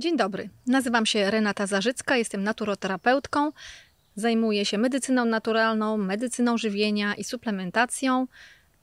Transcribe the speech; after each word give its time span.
Dzień 0.00 0.16
dobry, 0.16 0.48
nazywam 0.66 1.06
się 1.06 1.30
Renata 1.30 1.66
Zarzycka, 1.66 2.16
jestem 2.16 2.44
naturoterapeutką. 2.44 3.52
Zajmuję 4.16 4.64
się 4.64 4.78
medycyną 4.78 5.24
naturalną, 5.24 5.96
medycyną 5.96 6.58
żywienia 6.58 7.14
i 7.14 7.24
suplementacją 7.24 8.26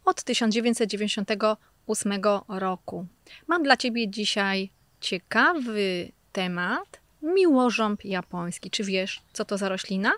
od 0.05 0.23
1998 0.23 2.13
roku. 2.47 3.05
Mam 3.47 3.63
dla 3.63 3.77
Ciebie 3.77 4.09
dzisiaj 4.09 4.69
ciekawy 4.99 6.11
temat 6.31 6.99
miłożąb 7.21 8.05
japoński. 8.05 8.71
Czy 8.71 8.83
wiesz, 8.83 9.21
co 9.33 9.45
to 9.45 9.57
za 9.57 9.69
roślina? 9.69 10.11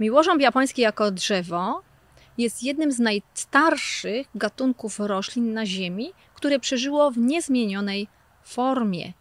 Miłożąb 0.00 0.40
japoński 0.40 0.82
jako 0.82 1.10
drzewo 1.10 1.82
jest 2.38 2.62
jednym 2.62 2.92
z 2.92 2.98
najstarszych 2.98 4.26
gatunków 4.34 4.98
roślin 4.98 5.52
na 5.52 5.66
Ziemi, 5.66 6.12
które 6.34 6.58
przeżyło 6.60 7.10
w 7.10 7.18
niezmienionej 7.18 8.08
formie. 8.44 9.12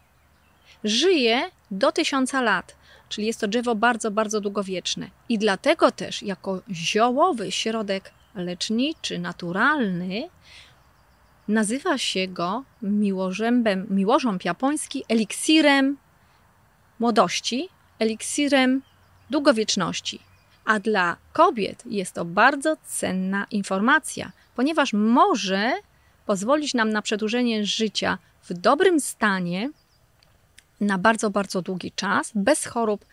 Żyje 0.85 1.51
do 1.71 1.91
tysiąca 1.91 2.41
lat, 2.41 2.75
czyli 3.09 3.27
jest 3.27 3.39
to 3.39 3.47
drzewo 3.47 3.75
bardzo, 3.75 4.11
bardzo 4.11 4.41
długowieczne. 4.41 5.09
I 5.29 5.37
dlatego 5.37 5.91
też, 5.91 6.23
jako 6.23 6.61
ziołowy 6.71 7.51
środek 7.51 8.11
leczniczy, 8.35 9.19
naturalny, 9.19 10.29
nazywa 11.47 11.97
się 11.97 12.27
go 12.27 12.63
miłożębem, 12.81 13.87
miłożąb 13.89 14.45
japoński 14.45 15.03
eliksirem 15.09 15.97
młodości, 16.99 17.69
eliksirem 17.99 18.81
długowieczności. 19.29 20.19
A 20.65 20.79
dla 20.79 21.17
kobiet 21.33 21.83
jest 21.85 22.13
to 22.13 22.25
bardzo 22.25 22.77
cenna 22.85 23.45
informacja, 23.51 24.31
ponieważ 24.55 24.93
może 24.93 25.73
pozwolić 26.25 26.73
nam 26.73 26.89
na 26.89 27.01
przedłużenie 27.01 27.65
życia 27.65 28.17
w 28.43 28.53
dobrym 28.53 28.99
stanie 28.99 29.69
na 30.81 30.97
bardzo, 30.97 31.29
bardzo 31.29 31.61
długi 31.61 31.91
czas, 31.91 32.31
bez 32.35 32.65
chorób 32.65 33.05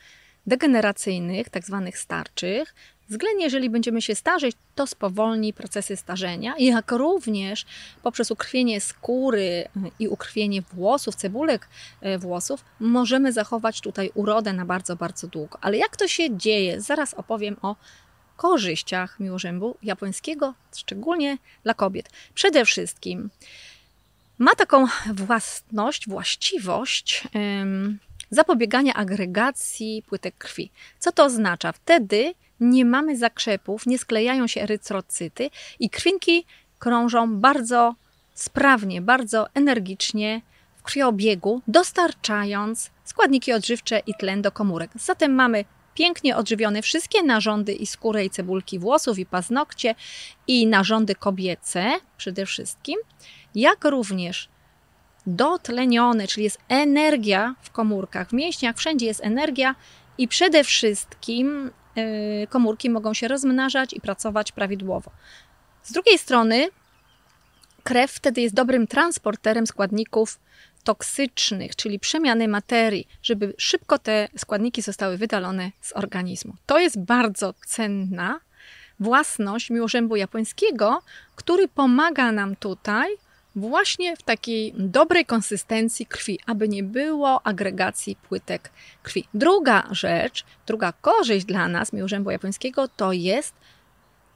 degeneracyjnych, 0.47 1.48
tak 1.48 1.64
zwanych 1.64 1.98
starczych. 1.98 2.75
Względnie, 3.09 3.45
jeżeli 3.45 3.70
będziemy 3.70 4.03
się 4.03 4.14
starzeć, 4.14 4.56
to 4.75 4.86
spowolni 4.86 5.53
procesy 5.53 5.97
starzenia, 5.97 6.55
jak 6.59 6.92
również 6.92 7.67
poprzez 8.03 8.31
ukrwienie 8.31 8.81
skóry 8.81 9.69
i 9.98 10.09
ukrwienie 10.09 10.62
włosów, 10.62 11.14
cebulek 11.14 11.69
e, 12.01 12.19
włosów, 12.19 12.64
możemy 12.81 13.33
zachować 13.33 13.81
tutaj 13.81 14.11
urodę 14.14 14.53
na 14.53 14.64
bardzo, 14.64 14.97
bardzo 14.97 15.27
długo. 15.27 15.58
Ale 15.61 15.77
jak 15.77 15.97
to 15.97 16.08
się 16.08 16.36
dzieje? 16.36 16.81
Zaraz 16.81 17.14
opowiem 17.14 17.56
o 17.62 17.77
korzyściach 18.36 19.20
miłożębu 19.20 19.77
japońskiego, 19.83 20.55
szczególnie 20.77 21.39
dla 21.64 21.75
kobiet. 21.75 22.11
Przede 22.34 22.64
wszystkim 22.64 23.31
ma 24.43 24.55
taką 24.55 24.87
własność, 25.12 26.09
właściwość 26.09 27.25
zapobiegania 28.31 28.95
agregacji 28.95 30.03
płytek 30.09 30.35
krwi. 30.39 30.71
Co 30.98 31.12
to 31.12 31.25
oznacza? 31.25 31.73
Wtedy 31.73 32.35
nie 32.61 32.85
mamy 32.85 33.17
zakrzepów, 33.17 33.87
nie 33.87 33.98
sklejają 33.98 34.47
się 34.47 34.63
erytrocyty 34.63 35.51
i 35.81 35.91
krwinki 35.91 36.47
krążą 36.79 37.37
bardzo 37.37 37.95
sprawnie, 38.35 39.03
bardzo 39.03 39.47
energicznie 39.55 40.43
w 40.77 40.83
krwiobiegu, 40.83 41.63
dostarczając 41.69 42.91
składniki 43.05 43.53
odżywcze 43.53 44.03
i 44.07 44.15
tlen 44.15 44.43
do 44.43 44.53
komórek. 44.53 44.91
Zatem 44.95 45.35
mamy 45.35 45.65
pięknie 45.95 46.37
odżywione 46.37 46.83
wszystkie 46.83 47.23
narządy 47.23 47.73
i 47.73 47.87
skórę 47.87 48.25
i 48.25 48.31
cebulki 48.31 48.79
włosów 48.79 49.19
i 49.19 49.27
paznokcie 49.27 49.95
i 50.47 50.67
narządy 50.67 51.15
kobiece 51.15 51.93
przede 52.17 52.47
wszystkim, 52.47 52.98
jak 53.55 53.85
również 53.85 54.48
dotlenione, 55.27 56.27
czyli 56.27 56.45
jest 56.45 56.59
energia 56.69 57.55
w 57.63 57.70
komórkach, 57.70 58.29
w 58.29 58.33
mięśniach, 58.33 58.77
wszędzie 58.77 59.07
jest 59.07 59.25
energia 59.25 59.75
i 60.19 60.29
przede 60.29 60.65
wszystkim 60.65 61.70
y, 61.98 62.47
komórki 62.51 62.91
mogą 62.91 63.15
się 63.15 63.29
rozmnażać 63.29 63.93
i 63.93 64.01
pracować 64.01 64.53
prawidłowo. 64.53 65.11
Z 65.83 65.92
drugiej 65.92 66.19
strony, 66.19 66.69
krew 67.83 68.13
wtedy 68.13 68.41
jest 68.41 68.55
dobrym 68.55 68.86
transporterem 68.86 69.67
składników 69.67 70.39
toksycznych, 70.85 71.77
czyli 71.77 71.98
przemiany 71.98 72.48
materii, 72.48 73.09
żeby 73.23 73.55
szybko 73.59 73.98
te 73.98 74.29
składniki 74.37 74.83
zostały 74.83 75.17
wydalone 75.17 75.70
z 75.81 75.93
organizmu. 75.93 76.55
To 76.67 76.79
jest 76.79 77.01
bardzo 77.01 77.55
cenna 77.67 78.41
własność 79.01 79.70
miłożębu 79.70 80.17
japońskiego, 80.17 81.03
który 81.37 81.69
pomaga 81.69 82.33
nam 82.33 82.57
tutaj 82.57 83.09
właśnie 83.57 84.17
w 84.17 84.23
takiej 84.23 84.75
dobrej 84.77 85.27
konsystencji 85.27 86.07
krwi, 86.07 86.39
aby 86.47 86.69
nie 86.69 86.83
było 86.83 87.47
agregacji 87.47 88.17
płytek 88.17 88.70
krwi. 89.03 89.29
Druga 89.35 89.89
rzecz, 89.91 90.45
druga 90.67 90.93
korzyść 90.93 91.47
dla 91.47 91.69
nas 91.69 91.93
miłożębu 91.93 92.31
japońskiego 92.31 92.89
to 92.89 93.13
jest 93.13 93.55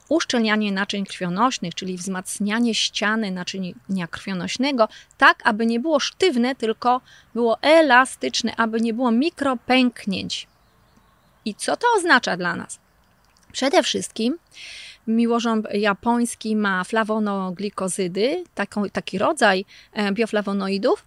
uszczelnianie 0.09 0.71
naczyń 0.71 1.05
krwionośnych, 1.05 1.75
czyli 1.75 1.97
wzmacnianie 1.97 2.75
ściany 2.75 3.31
naczynia 3.31 4.07
krwionośnego, 4.11 4.87
tak 5.17 5.41
aby 5.43 5.65
nie 5.65 5.79
było 5.79 5.99
sztywne, 5.99 6.55
tylko 6.55 7.01
było 7.33 7.61
elastyczne, 7.61 8.55
aby 8.55 8.81
nie 8.81 8.93
było 8.93 9.11
mikropęknięć. 9.11 10.47
I 11.45 11.55
co 11.55 11.77
to 11.77 11.87
oznacza 11.97 12.37
dla 12.37 12.55
nas? 12.55 12.79
Przede 13.51 13.83
wszystkim 13.83 14.37
miłożąb 15.07 15.67
japoński 15.73 16.55
ma 16.55 16.83
flawonoglikozydy, 16.83 18.43
taki 18.93 19.17
rodzaj 19.17 19.65
e, 19.93 20.11
bioflawonoidów, 20.11 21.03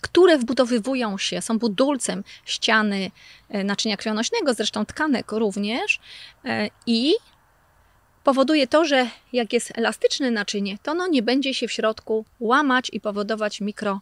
które 0.00 0.38
wbudowywują 0.38 1.18
się, 1.18 1.42
są 1.42 1.58
budulcem 1.58 2.24
ściany 2.44 3.10
e, 3.48 3.64
naczynia 3.64 3.96
krwionośnego, 3.96 4.54
zresztą 4.54 4.84
tkanek 4.84 5.32
również 5.32 6.00
e, 6.44 6.68
i 6.86 7.14
powoduje 8.24 8.66
to, 8.66 8.84
że 8.84 9.06
jak 9.32 9.52
jest 9.52 9.78
elastyczne 9.78 10.30
naczynie, 10.30 10.78
to 10.82 10.90
ono 10.90 11.06
nie 11.06 11.22
będzie 11.22 11.54
się 11.54 11.68
w 11.68 11.72
środku 11.72 12.24
łamać 12.40 12.90
i 12.92 13.00
powodować 13.00 13.60
mikro 13.60 14.00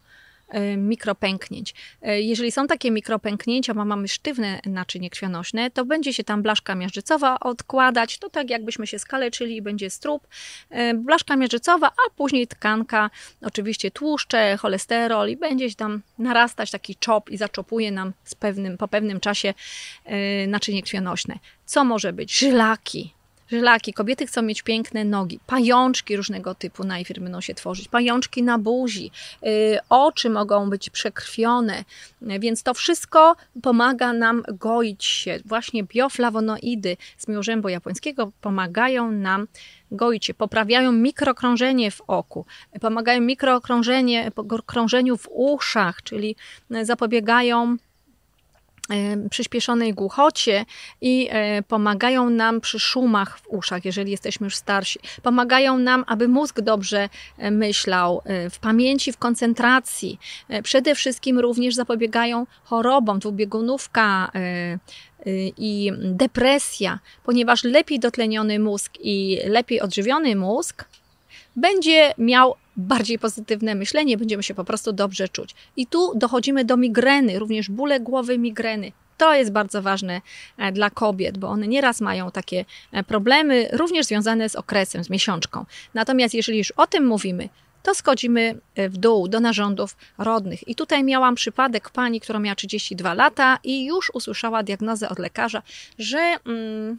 E, 0.53 0.77
mikropęknięć. 0.77 1.75
E, 2.03 2.21
jeżeli 2.21 2.53
są 2.53 2.67
takie 2.67 2.91
mikropęknięcia, 2.91 3.75
bo 3.75 3.85
mamy 3.85 4.09
sztywne 4.09 4.61
naczynie 4.67 5.11
krwionośne, 5.11 5.71
to 5.71 5.85
będzie 5.85 6.13
się 6.13 6.25
tam 6.25 6.43
blaszka 6.43 6.75
miażdżycowa 6.75 7.41
odkładać, 7.41 8.19
to 8.19 8.31
tak 8.31 8.51
jakbyśmy 8.51 8.87
się 8.87 8.99
skaleczyli 8.99 9.57
i 9.57 9.63
będzie 9.63 9.91
strób, 9.91 10.27
e, 10.71 10.95
blaszka 10.95 11.37
miażdżycowa, 11.37 11.87
a 11.87 12.11
później 12.17 12.47
tkanka, 12.47 13.11
oczywiście 13.43 13.91
tłuszcze, 13.91 14.57
cholesterol 14.57 15.29
i 15.29 15.37
będzie 15.37 15.71
się 15.71 15.77
tam 15.77 16.03
narastać 16.19 16.71
taki 16.71 16.97
czop 16.97 17.31
i 17.31 17.37
zaczopuje 17.37 17.93
nam 17.93 18.13
pewnym, 18.39 18.79
po 18.79 18.89
pewnym 18.89 19.21
czasie 19.21 19.55
naczynie 20.49 20.83
krwionośne. 20.83 21.39
Co 21.65 21.85
może 21.85 22.13
być? 22.13 22.39
Żylaki, 22.39 23.15
żylaki. 23.51 23.93
Kobiety 23.93 24.27
chcą 24.27 24.43
mieć 24.43 24.63
piękne 24.63 25.05
nogi, 25.05 25.41
pajączki 25.47 26.17
różnego 26.17 26.55
typu 26.55 26.85
najpierw 26.85 27.23
będą 27.23 27.41
się 27.41 27.55
tworzyć, 27.55 27.89
pajączki 27.89 28.43
na 28.43 28.59
buzi, 28.59 29.11
yy, 29.43 29.51
oczy 29.89 30.31
mogą 30.31 30.71
być 30.71 30.91
przekrwione, 30.91 31.85
więc 32.23 32.63
to 32.63 32.75
wszystko 32.75 33.37
pomaga 33.63 34.13
nam 34.13 34.43
goić 34.49 35.05
się. 35.05 35.39
Właśnie 35.45 35.85
bioflawonoidy 35.85 36.97
z 37.19 37.29
miłożębu 37.29 37.69
japońskiego 37.69 38.33
pomagają 38.41 39.11
nam 39.11 39.47
goić 39.91 40.27
się, 40.27 40.35
poprawiają 40.35 40.93
mikrokrążenie 40.93 41.91
w 41.91 42.01
oku, 42.07 42.47
pomagają 42.81 43.21
mikrokrążenie, 43.21 44.33
krążeniu 44.67 45.17
w 45.17 45.29
uszach, 45.31 46.03
czyli 46.03 46.37
zapobiegają 46.83 47.77
przyspieszonej 49.31 49.95
głuchocie 49.95 50.65
i 51.01 51.29
e, 51.31 51.63
pomagają 51.63 52.31
nam 52.31 52.61
przy 52.61 52.79
szumach 52.79 53.39
w 53.39 53.49
uszach, 53.49 53.85
jeżeli 53.85 54.11
jesteśmy 54.11 54.45
już 54.45 54.57
starsi. 54.57 54.99
Pomagają 55.23 55.79
nam, 55.79 56.05
aby 56.07 56.29
mózg 56.29 56.61
dobrze 56.61 57.09
e, 57.39 57.51
myślał, 57.51 58.23
e, 58.25 58.51
w 58.51 58.59
pamięci, 58.59 59.13
w 59.13 59.19
koncentracji. 59.19 60.19
Przede 60.63 60.95
wszystkim 60.95 61.39
również 61.39 61.75
zapobiegają 61.75 62.47
chorobom, 62.65 63.19
dwubiegunówka 63.19 64.33
i 65.59 65.93
depresja, 65.99 66.99
ponieważ 67.25 67.65
lepiej 67.65 68.01
dotleniony 68.01 68.59
mózg 68.59 68.93
i 69.01 69.39
lepiej 69.45 69.81
odżywiony 69.81 70.37
mózg 70.37 70.85
będzie 71.57 72.15
miał 72.19 72.55
bardziej 72.77 73.19
pozytywne 73.19 73.75
myślenie, 73.75 74.17
będziemy 74.17 74.43
się 74.43 74.55
po 74.55 74.65
prostu 74.65 74.93
dobrze 74.93 75.29
czuć. 75.29 75.55
I 75.77 75.87
tu 75.87 76.13
dochodzimy 76.19 76.65
do 76.65 76.77
migreny, 76.77 77.39
również 77.39 77.71
bóle 77.71 78.01
głowy, 78.01 78.39
migreny. 78.39 78.93
To 79.19 79.35
jest 79.35 79.53
bardzo 79.53 79.83
ważne 79.83 80.21
e, 80.59 80.73
dla 80.73 80.91
kobiet, 80.91 81.39
bo 81.39 81.49
one 81.49 81.69
nieraz 81.69 82.01
mają 82.01 82.31
takie 82.31 82.65
e, 82.93 83.05
problemy, 83.05 83.69
również 83.73 84.07
związane 84.07 84.49
z 84.49 84.57
okresem, 84.57 85.05
z 85.05 85.11
miesiączką. 85.11 85.65
Natomiast 85.95 86.35
jeżeli 86.35 86.59
już 86.59 86.71
o 86.71 86.87
tym 86.87 87.07
mówimy, 87.07 87.49
to 87.83 87.95
schodzimy 87.95 88.59
e, 88.75 88.89
w 88.89 88.97
dół 88.97 89.29
do 89.29 89.41
narządów 89.41 89.97
rodnych. 90.19 90.69
I 90.69 90.75
tutaj 90.75 91.05
miałam 91.05 91.35
przypadek 91.35 91.91
pani, 91.91 92.21
która 92.21 92.39
miała 92.39 92.55
32 92.55 93.15
lata 93.15 93.59
i 93.65 93.85
już 93.85 94.11
usłyszała 94.15 94.63
diagnozę 94.63 95.09
od 95.09 95.19
lekarza, 95.19 95.63
że 95.99 96.37
mm, 96.47 96.99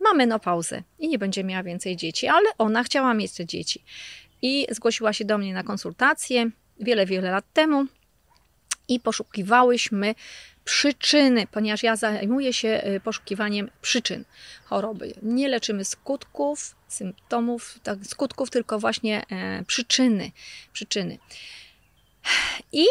ma 0.00 0.14
menopauzę 0.14 0.82
i 0.98 1.08
nie 1.08 1.18
będzie 1.18 1.44
miała 1.44 1.62
więcej 1.62 1.96
dzieci, 1.96 2.28
ale 2.28 2.50
ona 2.58 2.82
chciała 2.82 3.14
mieć 3.14 3.32
te 3.32 3.46
dzieci 3.46 3.82
i 4.42 4.66
zgłosiła 4.70 5.12
się 5.12 5.24
do 5.24 5.38
mnie 5.38 5.54
na 5.54 5.62
konsultację 5.62 6.50
wiele, 6.80 7.06
wiele 7.06 7.30
lat 7.30 7.44
temu. 7.52 7.86
i 8.88 9.00
poszukiwałyśmy 9.00 10.14
przyczyny, 10.64 11.46
ponieważ 11.46 11.82
ja 11.82 11.96
zajmuję 11.96 12.52
się 12.52 12.82
y, 12.96 13.00
poszukiwaniem 13.00 13.70
przyczyn 13.82 14.24
choroby. 14.64 15.14
Nie 15.22 15.48
leczymy 15.48 15.84
skutków, 15.84 16.76
symptomów, 16.88 17.78
tak, 17.82 17.98
skutków, 18.04 18.50
tylko 18.50 18.78
właśnie 18.78 19.22
e, 19.30 19.64
przyczyny. 19.64 20.30
przyczyny. 20.72 21.18
I 22.72 22.86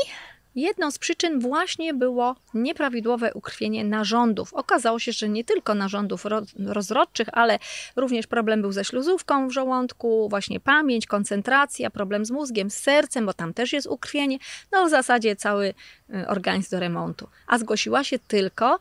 Jedną 0.56 0.92
z 0.92 0.98
przyczyn 0.98 1.40
właśnie 1.40 1.94
było 1.94 2.36
nieprawidłowe 2.54 3.34
ukrwienie 3.34 3.84
narządów. 3.84 4.54
Okazało 4.54 5.00
się, 5.00 5.12
że 5.12 5.30
nie 5.30 5.44
tylko 5.44 5.76
narządów 5.76 6.26
rozrodczych, 6.66 7.28
ale 7.32 7.60
również 7.96 8.28
problem 8.28 8.62
był 8.62 8.72
ze 8.72 8.86
śluzówką 8.86 9.48
w 9.48 9.52
żołądku, 9.52 10.30
właśnie 10.30 10.60
pamięć, 10.60 11.08
koncentracja, 11.08 11.90
problem 11.90 12.26
z 12.26 12.32
mózgiem, 12.32 12.70
z 12.70 12.78
sercem, 12.78 13.26
bo 13.26 13.34
tam 13.34 13.54
też 13.54 13.74
jest 13.74 13.88
ukrwienie. 13.88 14.38
No 14.72 14.86
w 14.86 14.90
zasadzie 14.90 15.36
cały 15.36 15.74
y, 16.10 16.28
organizm 16.28 16.70
do 16.72 16.80
remontu. 16.80 17.28
A 17.48 17.58
zgłosiła 17.58 18.04
się 18.04 18.20
tylko 18.20 18.80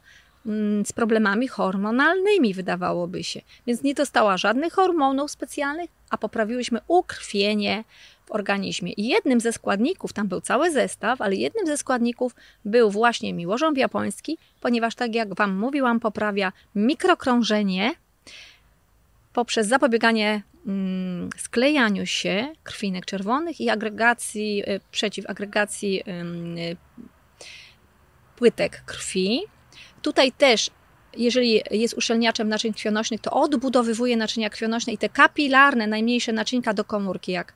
z 0.84 0.92
problemami 0.92 1.48
hormonalnymi, 1.48 2.54
wydawałoby 2.54 3.24
się. 3.24 3.40
Więc 3.66 3.82
nie 3.82 3.94
dostała 3.94 4.36
żadnych 4.36 4.72
hormonów 4.72 5.30
specjalnych, 5.30 5.90
a 6.10 6.18
poprawiłyśmy 6.18 6.80
ukrwienie 6.88 7.84
w 8.26 8.32
organizmie. 8.32 8.92
I 8.92 9.06
jednym 9.06 9.40
ze 9.40 9.52
składników, 9.52 10.12
tam 10.12 10.28
był 10.28 10.40
cały 10.40 10.70
zestaw, 10.70 11.20
ale 11.20 11.34
jednym 11.34 11.66
ze 11.66 11.76
składników 11.76 12.34
był 12.64 12.90
właśnie 12.90 13.34
miłożąb 13.34 13.78
japoński, 13.78 14.38
ponieważ 14.60 14.94
tak 14.94 15.14
jak 15.14 15.34
Wam 15.34 15.58
mówiłam, 15.58 16.00
poprawia 16.00 16.52
mikrokrążenie 16.74 17.94
poprzez 19.32 19.66
zapobieganie 19.66 20.42
mm, 20.66 21.30
sklejaniu 21.36 22.06
się 22.06 22.52
krwinek 22.62 23.06
czerwonych 23.06 23.60
i 23.60 23.70
agregacji, 23.70 24.62
y, 24.68 24.80
przeciw 24.90 25.30
agregacji 25.30 26.00
y, 26.00 26.76
płytek 28.36 28.82
krwi. 28.86 29.40
Tutaj 30.04 30.32
też 30.32 30.70
jeżeli 31.16 31.62
jest 31.70 31.94
uszczelniaczem 31.94 32.48
naczyń 32.48 32.72
krwionośnych, 32.72 33.20
to 33.20 33.30
odbudowywuje 33.30 34.16
naczynia 34.16 34.50
krwionośne 34.50 34.92
i 34.92 34.98
te 34.98 35.08
kapilarne, 35.08 35.86
najmniejsze 35.86 36.32
naczynka 36.32 36.74
do 36.74 36.84
komórki, 36.84 37.32
jak 37.32 37.52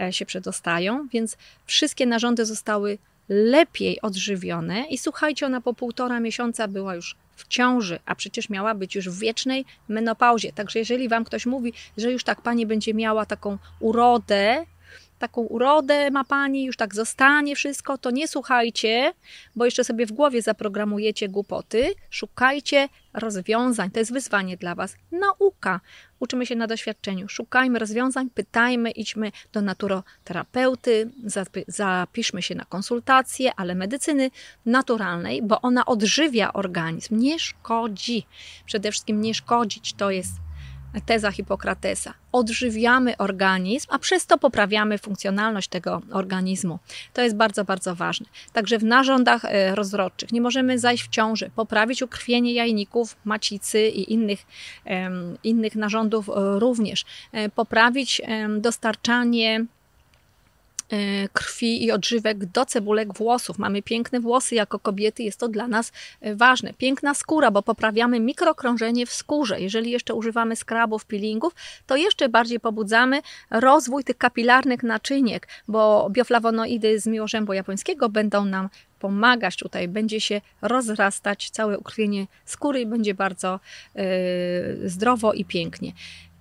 e, 0.00 0.12
się 0.12 0.26
przedostają, 0.26 1.08
więc 1.12 1.36
wszystkie 1.66 2.06
narządy 2.06 2.46
zostały 2.46 2.98
lepiej 3.28 4.00
odżywione 4.00 4.84
i 4.90 4.98
słuchajcie, 4.98 5.46
ona 5.46 5.60
po 5.60 5.74
półtora 5.74 6.20
miesiąca 6.20 6.68
była 6.68 6.94
już 6.94 7.16
w 7.36 7.48
ciąży, 7.48 7.98
a 8.06 8.14
przecież 8.14 8.48
miała 8.48 8.74
być 8.74 8.94
już 8.94 9.08
w 9.08 9.18
wiecznej 9.18 9.64
menopauzie. 9.88 10.52
Także 10.52 10.78
jeżeli 10.78 11.08
wam 11.08 11.24
ktoś 11.24 11.46
mówi, 11.46 11.72
że 11.96 12.12
już 12.12 12.24
tak 12.24 12.40
pani 12.40 12.66
będzie 12.66 12.94
miała 12.94 13.26
taką 13.26 13.58
urodę, 13.80 14.66
taką 15.22 15.40
urodę 15.40 16.10
ma 16.10 16.24
pani, 16.24 16.64
już 16.64 16.76
tak 16.76 16.94
zostanie 16.94 17.56
wszystko, 17.56 17.98
to 17.98 18.10
nie 18.10 18.28
słuchajcie, 18.28 19.12
bo 19.56 19.64
jeszcze 19.64 19.84
sobie 19.84 20.06
w 20.06 20.12
głowie 20.12 20.42
zaprogramujecie 20.42 21.28
głupoty. 21.28 21.94
Szukajcie 22.10 22.88
rozwiązań. 23.14 23.90
To 23.90 23.98
jest 23.98 24.12
wyzwanie 24.12 24.56
dla 24.56 24.74
Was. 24.74 24.96
Nauka. 25.12 25.80
Uczymy 26.20 26.46
się 26.46 26.56
na 26.56 26.66
doświadczeniu. 26.66 27.28
Szukajmy 27.28 27.78
rozwiązań, 27.78 28.30
pytajmy, 28.30 28.90
idźmy 28.90 29.32
do 29.52 29.60
naturoterapeuty, 29.60 31.10
zapiszmy 31.68 32.42
się 32.42 32.54
na 32.54 32.64
konsultacje, 32.64 33.52
ale 33.56 33.74
medycyny 33.74 34.30
naturalnej, 34.66 35.42
bo 35.42 35.60
ona 35.60 35.86
odżywia 35.86 36.52
organizm, 36.52 37.18
nie 37.18 37.38
szkodzi. 37.38 38.26
Przede 38.66 38.90
wszystkim 38.90 39.20
nie 39.20 39.34
szkodzić 39.34 39.94
to 39.94 40.10
jest 40.10 40.32
teza 41.00 41.30
Hipokratesa. 41.30 42.14
Odżywiamy 42.32 43.16
organizm, 43.16 43.86
a 43.90 43.98
przez 43.98 44.26
to 44.26 44.38
poprawiamy 44.38 44.98
funkcjonalność 44.98 45.68
tego 45.68 46.02
organizmu. 46.12 46.78
To 47.12 47.22
jest 47.22 47.36
bardzo, 47.36 47.64
bardzo 47.64 47.94
ważne. 47.94 48.26
Także 48.52 48.78
w 48.78 48.84
narządach 48.84 49.44
e, 49.44 49.74
rozrodczych 49.74 50.32
nie 50.32 50.40
możemy 50.40 50.78
zajść 50.78 51.04
w 51.04 51.08
ciąży, 51.08 51.50
poprawić 51.56 52.02
ukrwienie 52.02 52.52
jajników, 52.52 53.16
macicy 53.24 53.88
i 53.88 54.12
innych, 54.12 54.46
innych 55.44 55.76
narządów 55.76 56.28
e, 56.28 56.32
również, 56.58 57.04
e, 57.32 57.48
poprawić 57.48 58.22
dostarczanie 58.58 59.66
krwi 61.32 61.84
i 61.84 61.92
odżywek 61.92 62.44
do 62.44 62.66
cebulek 62.66 63.14
włosów. 63.14 63.58
Mamy 63.58 63.82
piękne 63.82 64.20
włosy 64.20 64.54
jako 64.54 64.78
kobiety, 64.78 65.22
jest 65.22 65.40
to 65.40 65.48
dla 65.48 65.68
nas 65.68 65.92
e, 66.20 66.36
ważne. 66.36 66.72
Piękna 66.74 67.14
skóra, 67.14 67.50
bo 67.50 67.62
poprawiamy 67.62 68.20
mikrokrążenie 68.20 69.06
w 69.06 69.12
skórze. 69.12 69.60
Jeżeli 69.60 69.90
jeszcze 69.90 70.14
używamy 70.14 70.56
skrabów, 70.56 71.04
peelingów, 71.04 71.54
to 71.86 71.96
jeszcze 71.96 72.28
bardziej 72.28 72.60
pobudzamy 72.60 73.22
rozwój 73.50 74.04
tych 74.04 74.18
kapilarnych 74.18 74.82
naczyniek, 74.82 75.48
bo 75.68 76.10
bioflawonoidy 76.10 77.00
z 77.00 77.06
miłożębu 77.06 77.52
japońskiego 77.52 78.08
będą 78.08 78.44
nam 78.44 78.68
pomagać 78.98 79.56
tutaj, 79.56 79.88
będzie 79.88 80.20
się 80.20 80.40
rozrastać 80.62 81.50
całe 81.50 81.78
ukrwienie 81.78 82.26
skóry 82.44 82.80
i 82.80 82.86
będzie 82.86 83.14
bardzo 83.14 83.60
yy, 83.94 84.02
zdrowo 84.88 85.32
i 85.32 85.44
pięknie. 85.44 85.92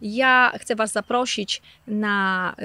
Ja 0.01 0.51
chcę 0.59 0.75
Was 0.75 0.91
zaprosić 0.91 1.61
na 1.87 2.55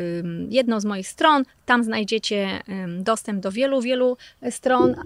jedną 0.48 0.80
z 0.80 0.84
moich 0.84 1.08
stron. 1.08 1.44
Tam 1.66 1.84
znajdziecie 1.84 2.62
dostęp 2.98 3.40
do 3.40 3.52
wielu, 3.52 3.80
wielu 3.80 4.16
stron 4.50 4.96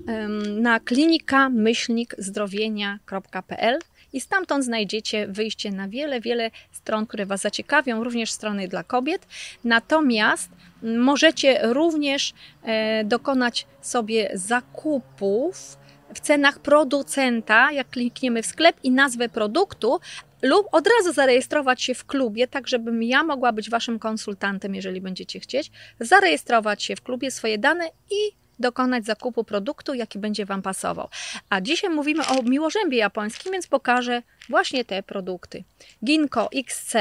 na 0.61 0.81
klinika-zdrowienia.pl 0.81 3.79
i 4.12 4.21
stamtąd 4.21 4.65
znajdziecie 4.65 5.29
wyjście 5.29 5.71
na 5.71 5.88
wiele, 5.88 6.21
wiele 6.21 6.50
stron, 6.73 7.06
które 7.06 7.27
Was 7.27 7.41
zaciekawią, 7.41 8.05
również 8.05 8.31
strony 8.31 8.69
dla 8.69 8.85
kobiet. 8.85 9.26
Natomiast 9.65 10.50
możecie 10.83 11.61
również 11.62 12.33
e, 12.62 13.05
dokonać 13.05 13.67
sobie 13.81 14.31
zakupów 14.35 15.79
w 16.15 16.21
cenach 16.21 16.59
producenta, 16.59 17.73
jak 17.73 17.91
klikniemy 17.91 18.43
w 18.43 18.47
sklep 18.47 18.76
i 18.83 18.91
nazwę 18.91 19.29
produktu, 19.29 20.00
lub 20.43 20.67
od 20.73 20.87
razu 20.87 21.13
zarejestrować 21.13 21.83
się 21.83 21.95
w 21.95 22.05
klubie, 22.05 22.49
tak 22.49 22.69
żebym 22.69 23.03
ja 23.03 23.25
mogła 23.25 23.53
być 23.53 23.71
Waszym 23.71 23.99
konsultantem, 23.99 24.75
jeżeli 24.75 25.01
będziecie 25.01 25.41
chcieć, 25.41 25.71
zarejestrować 26.01 26.83
się 26.83 26.97
w 26.97 27.03
klubie, 27.03 27.31
swoje 27.31 27.59
dane 27.59 27.87
i 28.11 28.41
dokonać 28.59 29.05
zakupu 29.05 29.45
produktu, 29.45 29.95
jaki 29.95 30.19
będzie 30.19 30.47
Wam 30.47 30.63
pasował. 30.63 31.09
A 31.51 31.61
dzisiaj 31.61 31.91
mówimy 31.91 32.27
o 32.27 32.43
miłożębie 32.43 32.99
japońskim, 32.99 33.53
więc 33.53 33.67
pokażę 33.67 34.23
właśnie 34.49 34.85
te 34.85 35.03
produkty. 35.03 35.65
Ginko 36.05 36.49
XC 36.55 36.95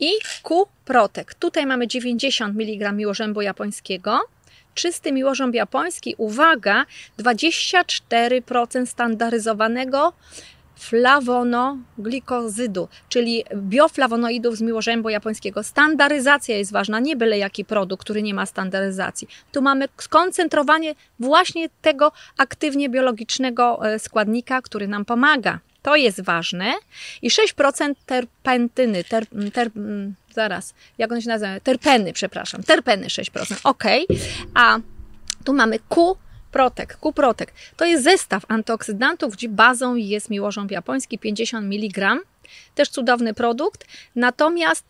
i 0.00 0.10
Q-Protec. 0.42 1.34
Tutaj 1.38 1.66
mamy 1.66 1.88
90 1.88 2.60
mg 2.60 2.92
miłożębu 2.92 3.42
japońskiego, 3.42 4.20
czysty 4.74 5.12
miłożąb 5.12 5.54
japoński, 5.54 6.14
uwaga, 6.18 6.86
24% 7.18 8.86
standaryzowanego 8.86 10.12
flawonoglykozydu, 10.78 12.88
czyli 13.08 13.44
bioflawonoidów 13.54 14.56
z 14.56 14.60
miłożębu 14.60 15.08
japońskiego. 15.08 15.62
Standaryzacja 15.62 16.56
jest 16.56 16.72
ważna, 16.72 17.00
nie 17.00 17.16
byle 17.16 17.38
jaki 17.38 17.64
produkt, 17.64 18.04
który 18.04 18.22
nie 18.22 18.34
ma 18.34 18.46
standaryzacji. 18.46 19.28
Tu 19.52 19.62
mamy 19.62 19.88
skoncentrowanie 19.96 20.94
właśnie 21.20 21.68
tego 21.82 22.12
aktywnie 22.36 22.88
biologicznego 22.88 23.86
e, 23.86 23.98
składnika, 23.98 24.62
który 24.62 24.88
nam 24.88 25.04
pomaga. 25.04 25.58
To 25.82 25.96
jest 25.96 26.20
ważne. 26.20 26.72
I 27.22 27.30
6% 27.30 27.94
terpentyny, 28.06 29.04
ter, 29.04 29.26
ter, 29.52 29.70
zaraz, 30.34 30.74
jak 30.98 31.12
one 31.12 31.22
się 31.22 31.28
nazywa? 31.28 31.60
Terpeny, 31.60 32.12
przepraszam, 32.12 32.62
terpeny 32.62 33.06
6%, 33.06 33.60
ok. 33.64 33.84
A 34.54 34.78
tu 35.44 35.52
mamy 35.52 35.78
Q 35.88 36.16
Protek, 36.52 36.96
Kuprotek. 36.96 37.52
To 37.76 37.84
jest 37.84 38.04
zestaw 38.04 38.44
antyoksydantów, 38.48 39.32
gdzie 39.32 39.48
bazą 39.48 39.94
jest 39.94 40.30
miłożąb 40.30 40.70
japoński 40.70 41.18
50 41.18 41.66
mg. 41.66 42.16
Też 42.74 42.88
cudowny 42.88 43.34
produkt. 43.34 43.86
Natomiast 44.14 44.84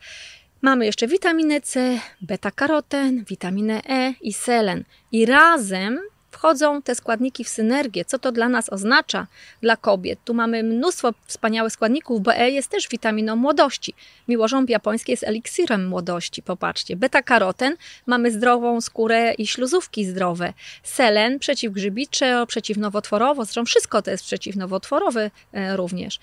mamy 0.63 0.87
jeszcze 0.87 1.07
witaminę 1.07 1.61
C, 1.61 1.99
beta-karoten, 2.21 3.25
witaminę 3.25 3.83
E 3.89 4.15
i 4.21 4.33
selen. 4.33 4.85
I 5.13 5.27
razem 5.27 6.01
wchodzą 6.31 6.83
te 6.83 6.95
składniki 6.95 7.45
w 7.45 7.49
synergię. 7.49 8.05
Co 8.05 8.19
to 8.19 8.33
dla 8.33 8.49
nas 8.49 8.73
oznacza, 8.73 9.27
dla 9.63 9.77
kobiet? 9.77 10.19
Tu 10.25 10.35
mamy 10.35 10.63
mnóstwo 10.63 11.13
wspaniałych 11.27 11.73
składników, 11.73 12.23
bo 12.23 12.35
E 12.35 12.51
jest 12.51 12.69
też 12.69 12.89
witaminą 12.89 13.37
młodości. 13.37 13.95
Miłożąb 14.29 14.71
japoński 14.71 15.11
jest 15.13 15.25
eliksirem 15.25 15.89
młodości, 15.89 16.43
popatrzcie. 16.43 16.97
Beta-karoten, 16.97 17.77
mamy 18.07 18.31
zdrową 18.31 18.81
skórę 18.81 19.35
i 19.35 19.47
śluzówki 19.47 20.05
zdrowe. 20.05 20.53
Selen, 20.83 21.39
przeciwgrzybicze, 21.39 22.45
przeciwnowotworowo, 22.49 23.45
zresztą 23.45 23.65
wszystko 23.65 24.03
to 24.03 24.11
jest 24.11 24.25
przeciwnowotworowe 24.25 25.31
e, 25.53 25.77
również. 25.77 26.21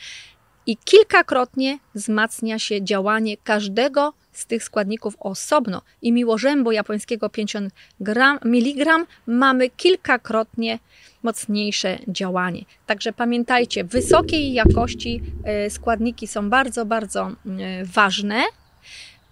I 0.67 0.77
kilkakrotnie 0.77 1.79
wzmacnia 1.95 2.59
się 2.59 2.83
działanie 2.83 3.37
każdego 3.37 4.13
z 4.31 4.45
tych 4.45 4.63
składników 4.63 5.15
osobno 5.19 5.81
i 6.01 6.11
miłożębu 6.11 6.71
japońskiego 6.71 7.29
50 7.29 7.73
gram, 7.99 8.39
miligram 8.45 9.05
mamy 9.27 9.69
kilkakrotnie 9.69 10.79
mocniejsze 11.23 11.97
działanie. 12.07 12.65
Także 12.85 13.13
pamiętajcie, 13.13 13.83
wysokiej 13.83 14.53
jakości 14.53 15.21
e, 15.43 15.69
składniki 15.69 16.27
są 16.27 16.49
bardzo, 16.49 16.85
bardzo 16.85 17.21
e, 17.27 17.85
ważne. 17.85 18.43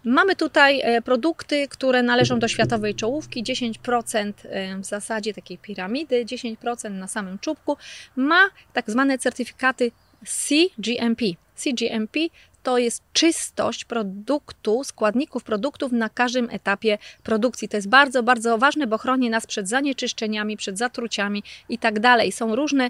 Mamy 0.06 0.36
tutaj 0.36 0.82
e, 0.82 1.02
produkty, 1.02 1.68
które 1.68 2.04
należą 2.04 2.40
do 2.40 2.48
światowej 2.48 2.96
czołówki. 2.96 3.44
10% 3.44 4.34
e, 4.44 4.78
w 4.78 4.86
zasadzie 4.86 5.34
takiej 5.34 5.58
piramidy, 5.58 6.26
10% 6.26 6.92
na 6.92 7.08
samym 7.08 7.40
czubku 7.40 7.78
ma 8.16 8.42
tak 8.74 8.92
zwane 8.92 9.18
certyfikaty 9.18 9.92
CGMP. 10.26 11.26
CGMP 11.56 12.20
to 12.64 12.78
jest 12.78 13.04
czystość 13.14 13.86
produktu, 13.86 14.84
składników 14.84 15.44
produktów 15.44 15.92
na 15.92 16.10
każdym 16.10 16.50
etapie 16.50 16.98
produkcji. 17.24 17.70
To 17.70 17.78
jest 17.78 17.90
bardzo, 17.90 18.24
bardzo 18.24 18.58
ważne, 18.58 18.88
bo 18.88 18.98
chroni 18.98 19.30
nas 19.30 19.46
przed 19.46 19.70
zanieczyszczeniami, 19.70 20.58
przed 20.58 20.78
zatruciami 20.78 21.44
i 21.70 21.78
tak 21.78 22.00
dalej. 22.00 22.32
Są 22.32 22.56
różne 22.56 22.90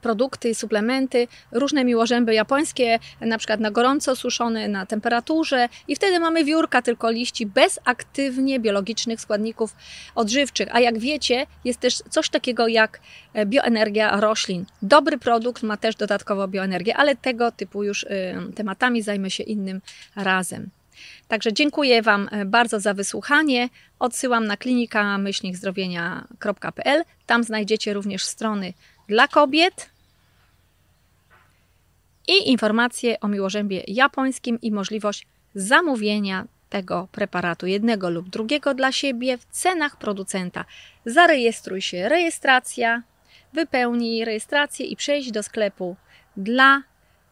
produkty, 0.00 0.54
suplementy, 0.54 1.28
różne 1.52 1.84
miłożęby 1.84 2.34
japońskie, 2.34 2.98
na 3.20 3.38
przykład 3.38 3.60
na 3.60 3.70
gorąco 3.70 4.16
suszone, 4.16 4.68
na 4.68 4.86
temperaturze 4.86 5.68
i 5.88 5.96
wtedy 5.96 6.20
mamy 6.20 6.44
wiórka 6.44 6.82
tylko 6.82 7.10
liści 7.10 7.46
bez 7.46 7.78
aktywnie 7.84 8.60
biologicznych 8.60 9.20
składników 9.20 9.76
odżywczych. 10.14 10.68
A 10.72 10.80
jak 10.80 10.98
wiecie, 10.98 11.46
jest 11.64 11.80
też 11.80 11.94
coś 12.10 12.28
takiego 12.28 12.68
jak 12.68 13.00
e, 13.34 13.46
bioenergia 13.46 14.20
roślin. 14.20 14.64
Dobry 14.82 15.18
produkt 15.18 15.62
ma 15.62 15.76
też 15.76 15.96
dodatkowo 15.96 16.48
bioenergię, 16.48 16.96
ale 16.96 17.16
tego 17.16 17.52
typu 17.52 17.84
już 17.84 18.04
e, 18.04 18.08
tematami 18.54 19.02
zajmę 19.02 19.30
się 19.30 19.42
innym 19.42 19.80
razem. 20.16 20.70
Także 21.28 21.52
dziękuję 21.52 22.02
Wam 22.02 22.28
bardzo 22.46 22.80
za 22.80 22.94
wysłuchanie. 22.94 23.68
Odsyłam 23.98 24.46
na 24.46 24.56
klinika 24.56 25.18
myślnikzdrowienia.pl. 25.18 27.04
Tam 27.26 27.44
znajdziecie 27.44 27.94
również 27.94 28.24
strony 28.24 28.72
dla 29.12 29.28
kobiet 29.28 29.90
i 32.28 32.50
informacje 32.50 33.20
o 33.20 33.28
miłożębie 33.28 33.82
japońskim 33.86 34.60
i 34.60 34.72
możliwość 34.72 35.26
zamówienia 35.54 36.44
tego 36.70 37.08
preparatu 37.12 37.66
jednego 37.66 38.10
lub 38.10 38.28
drugiego 38.28 38.74
dla 38.74 38.92
siebie 38.92 39.38
w 39.38 39.44
cenach 39.44 39.96
producenta. 39.96 40.64
Zarejestruj 41.06 41.82
się, 41.82 42.08
rejestracja, 42.08 43.02
wypełnij 43.52 44.24
rejestrację 44.24 44.86
i 44.86 44.96
przejdź 44.96 45.30
do 45.30 45.42
sklepu 45.42 45.96
dla 46.36 46.82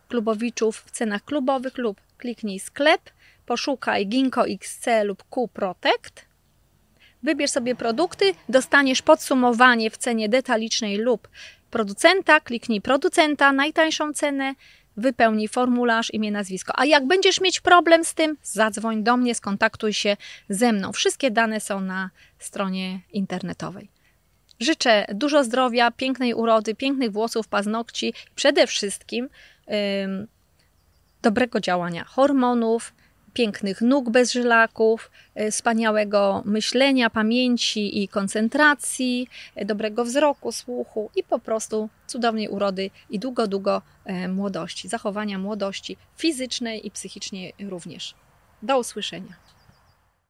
klubowiczów 0.09 0.83
w 0.87 0.91
cenach 0.91 1.25
klubowych 1.25 1.79
lub 1.79 2.01
kliknij 2.19 2.61
sklep, 2.61 3.03
poszukaj 3.47 4.07
Ginkgo 4.07 4.47
XC 4.47 4.87
lub 5.05 5.25
Q 5.31 5.49
Protect 5.49 6.31
Wybierz 7.23 7.51
sobie 7.51 7.75
produkty, 7.75 8.35
dostaniesz 8.49 9.03
podsumowanie 9.03 9.91
w 9.91 9.97
cenie 9.97 10.29
detalicznej 10.29 10.97
lub 10.97 11.29
producenta, 11.71 12.41
kliknij 12.41 12.81
producenta, 12.81 13.53
najtańszą 13.53 14.13
cenę, 14.13 14.55
wypełnij 14.97 15.49
formularz, 15.49 16.15
imię, 16.15 16.31
nazwisko. 16.31 16.73
A 16.77 16.85
jak 16.85 17.07
będziesz 17.07 17.41
mieć 17.41 17.61
problem 17.61 18.05
z 18.05 18.15
tym, 18.15 18.37
zadzwoń 18.43 19.03
do 19.03 19.17
mnie, 19.17 19.35
skontaktuj 19.35 19.93
się 19.93 20.17
ze 20.49 20.73
mną. 20.73 20.93
Wszystkie 20.93 21.31
dane 21.31 21.61
są 21.61 21.81
na 21.81 22.11
stronie 22.39 23.01
internetowej. 23.13 23.91
Życzę 24.61 25.07
dużo 25.15 25.45
zdrowia, 25.45 25.91
pięknej 25.91 26.35
urody, 26.35 26.75
pięknych 26.75 27.13
włosów, 27.13 27.49
paznokci, 27.49 28.15
przede 28.35 28.67
wszystkim 28.67 29.29
yy, 29.69 29.75
dobrego 31.23 31.61
działania 31.61 32.05
hormonów, 32.05 32.93
pięknych 33.35 33.81
nóg 33.81 34.11
bez 34.11 34.33
żylaków, 34.33 35.11
e, 35.35 35.51
wspaniałego 35.51 36.43
myślenia, 36.45 37.11
pamięci 37.11 38.03
i 38.03 38.09
koncentracji, 38.09 39.29
e, 39.55 39.65
dobrego 39.65 40.05
wzroku, 40.05 40.53
słuchu 40.53 41.11
i 41.17 41.23
po 41.23 41.39
prostu 41.39 41.89
cudownej 42.07 42.49
urody 42.49 42.91
i 43.11 43.19
długo, 43.19 43.47
długo 43.47 43.83
e, 44.05 44.29
młodości, 44.29 44.89
zachowania 44.89 45.39
młodości 45.39 45.97
fizycznej 46.17 46.87
i 46.87 46.91
psychicznej 46.91 47.55
również. 47.69 48.15
Do 48.63 48.79
usłyszenia. 48.79 49.50